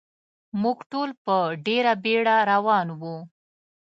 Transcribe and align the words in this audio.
موږ 0.61 0.77
ټول 0.91 1.09
په 1.25 1.35
ډېره 1.65 1.93
بېړه 2.03 2.37
روان 2.51 2.87
و. 2.99 3.01